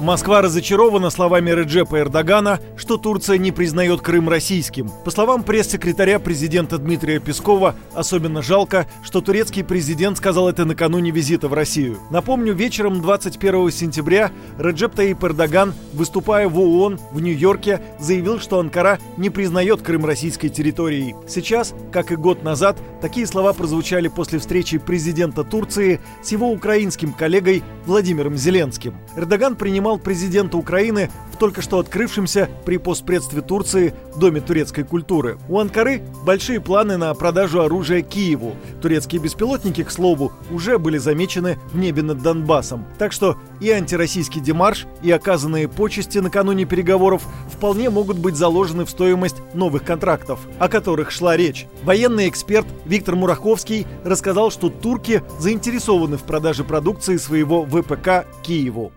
[0.00, 4.90] Москва разочарована словами Реджепа Эрдогана, что Турция не признает Крым российским.
[5.04, 11.48] По словам пресс-секретаря президента Дмитрия Пескова, особенно жалко, что турецкий президент сказал это накануне визита
[11.48, 11.98] в Россию.
[12.10, 18.98] Напомню, вечером 21 сентября Реджеп Таип Эрдоган, выступая в ООН в Нью-Йорке, заявил, что Анкара
[19.16, 21.14] не признает Крым российской территорией.
[21.28, 27.12] Сейчас, как и год назад, такие слова прозвучали после встречи президента Турции с его украинским
[27.12, 28.96] коллегой Владимиром Зеленским.
[29.16, 35.38] Эрдоган принимал принимал президента Украины в только что открывшемся при постпредстве Турции Доме турецкой культуры.
[35.48, 38.54] У Анкары большие планы на продажу оружия Киеву.
[38.80, 42.86] Турецкие беспилотники, к слову, уже были замечены в небе над Донбассом.
[42.98, 48.90] Так что и антироссийский демарш, и оказанные почести накануне переговоров вполне могут быть заложены в
[48.90, 51.66] стоимость новых контрактов, о которых шла речь.
[51.82, 58.92] Военный эксперт Виктор Мураховский рассказал, что турки заинтересованы в продаже продукции своего ВПК Киеву.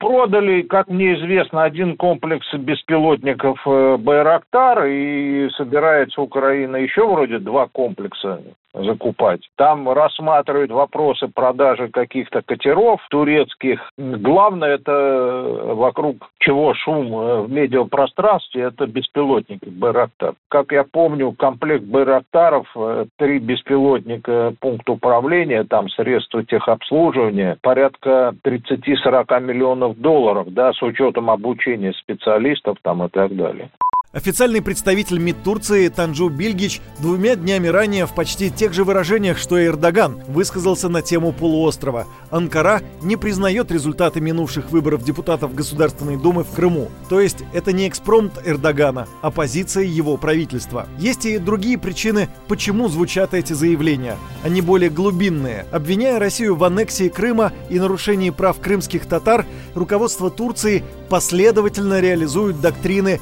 [0.00, 6.76] Продали, как мне известно, один комплекс беспилотников э, «Байрактар», и собирается Украина.
[6.76, 8.42] Еще вроде два комплекса
[8.74, 9.40] закупать.
[9.56, 13.80] Там рассматривают вопросы продажи каких-то катеров турецких.
[13.96, 20.34] Главное, это вокруг чего шум э, в медиапространстве, это беспилотники Байрактар.
[20.48, 29.40] Как я помню, комплект Байрактаров, э, три беспилотника, пункт управления, там средства техобслуживания, порядка 30-40
[29.40, 33.70] миллионов долларов, да, с учетом обучения специалистов там и так далее.
[34.12, 39.56] Официальный представитель МИД Турции Танджу Бильгич двумя днями ранее в почти тех же выражениях, что
[39.56, 42.08] и Эрдоган, высказался на тему полуострова.
[42.32, 46.88] Анкара не признает результаты минувших выборов депутатов Государственной Думы в Крыму.
[47.08, 50.88] То есть это не экспромт Эрдогана, а позиция его правительства.
[50.98, 54.16] Есть и другие причины, почему звучат эти заявления.
[54.42, 55.66] Они более глубинные.
[55.70, 63.20] Обвиняя Россию в аннексии Крыма и нарушении прав крымских татар, руководство Турции последовательно реализует доктрины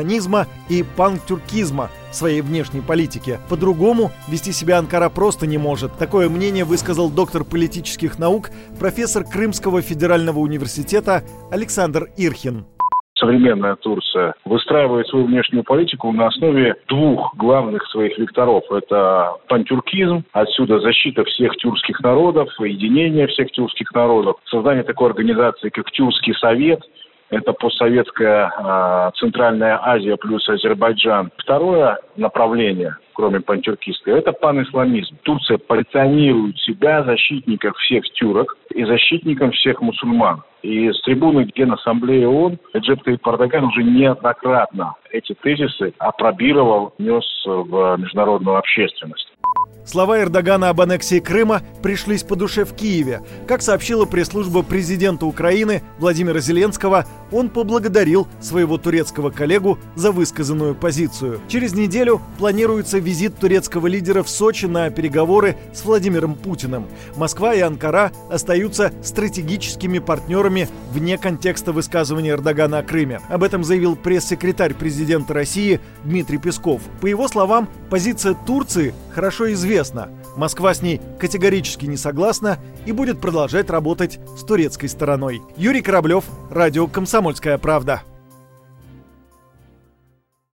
[0.00, 3.38] неоосманизма и пантюркизма в своей внешней политике.
[3.48, 5.96] По-другому вести себя Анкара просто не может.
[5.98, 12.66] Такое мнение высказал доктор политических наук, профессор Крымского федерального университета Александр Ирхин
[13.16, 18.64] современная Турция выстраивает свою внешнюю политику на основе двух главных своих векторов.
[18.70, 25.90] Это пантюркизм, отсюда защита всех тюркских народов, единение всех тюркских народов, создание такой организации, как
[25.90, 26.80] Тюркский совет–
[27.30, 31.30] это постсоветская э, Центральная Азия плюс Азербайджан.
[31.38, 35.16] Второе направление, кроме пантюркистского, это панисламизм.
[35.22, 40.42] Турция позиционирует себя защитником всех тюрок и защитником всех мусульман.
[40.62, 47.96] И с трибуны Генассамблеи ООН Эджеп Таип Эрдоган уже неоднократно эти тезисы опробировал, нес в
[47.98, 49.29] международную общественность.
[49.90, 53.22] Слова Эрдогана об аннексии Крыма пришлись по душе в Киеве.
[53.48, 61.40] Как сообщила пресс-служба президента Украины Владимира Зеленского, он поблагодарил своего турецкого коллегу за высказанную позицию.
[61.48, 66.86] Через неделю планируется визит турецкого лидера в Сочи на переговоры с Владимиром Путиным.
[67.16, 73.20] Москва и Анкара остаются стратегическими партнерами вне контекста высказывания Эрдогана о Крыме.
[73.28, 76.80] Об этом заявил пресс-секретарь президента России Дмитрий Песков.
[77.00, 80.08] По его словам, позиция Турции хорошо известна.
[80.36, 85.42] Москва с ней категорически не согласна и будет продолжать работать с турецкой стороной.
[85.56, 88.02] Юрий Кораблев, Радио «Комсомольская правда».